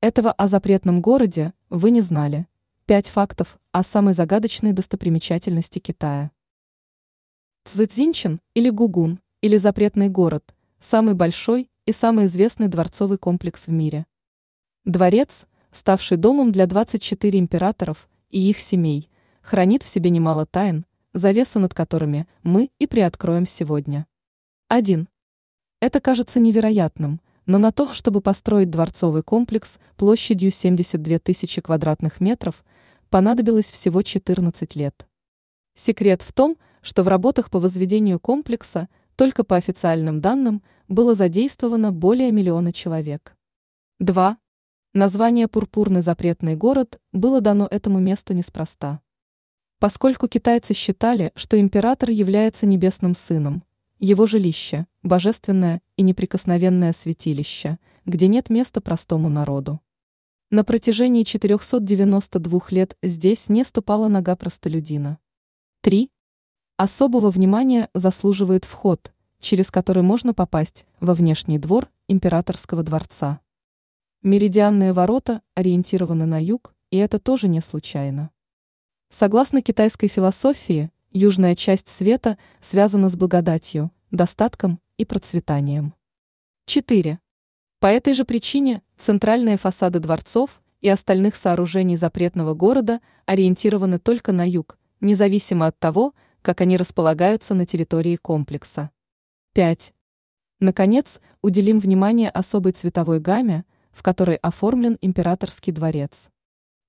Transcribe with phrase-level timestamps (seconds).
[0.00, 2.46] Этого о запретном городе вы не знали.
[2.86, 6.30] Пять фактов о самой загадочной достопримечательности Китая.
[7.64, 14.06] Цзэцзинчин или Гугун, или запретный город– самый большой и самый известный дворцовый комплекс в мире.
[14.84, 19.10] Дворец, ставший домом для 24 императоров и их семей,
[19.42, 24.06] хранит в себе немало тайн, завесу над которыми мы и приоткроем сегодня.
[24.68, 25.08] 1.
[25.80, 32.62] Это кажется невероятным– но на то, чтобы построить дворцовый комплекс площадью 72 тысячи квадратных метров,
[33.08, 35.08] понадобилось всего 14 лет.
[35.74, 41.90] Секрет в том, что в работах по возведению комплекса только по официальным данным было задействовано
[41.90, 43.34] более миллиона человек.
[43.98, 44.36] 2.
[44.92, 49.00] Название «Пурпурный запретный город» было дано этому месту неспроста.
[49.78, 53.62] Поскольку китайцы считали, что император является небесным сыном,
[53.98, 59.80] его жилище– божественное и неприкосновенное святилище, где нет места простому народу.
[60.50, 65.18] На протяжении 492 лет здесь не ступала нога простолюдина.
[65.82, 66.10] 3.
[66.76, 73.40] Особого внимания заслуживает вход, через который можно попасть во внешний двор императорского дворца.
[74.22, 78.30] Меридианные ворота ориентированы на юг, и это тоже не случайно.
[79.10, 85.94] Согласно китайской философии, Южная часть света связана с благодатью, достатком и процветанием.
[86.66, 87.18] 4.
[87.80, 94.46] По этой же причине центральные фасады дворцов и остальных сооружений запретного города ориентированы только на
[94.46, 98.90] юг, независимо от того, как они располагаются на территории комплекса.
[99.54, 99.94] 5.
[100.60, 106.28] Наконец, уделим внимание особой цветовой гамме, в которой оформлен императорский дворец.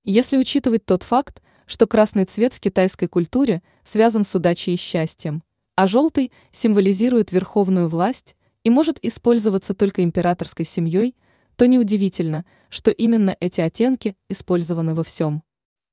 [0.04, 1.40] Если учитывать тот факт,
[1.70, 5.44] что красный цвет в китайской культуре связан с удачей и счастьем,
[5.76, 11.14] а желтый символизирует верховную власть и может использоваться только императорской семьей,
[11.54, 15.44] то неудивительно, что именно эти оттенки использованы во всем.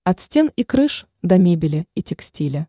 [0.03, 2.67] От стен и крыш до мебели и текстиля.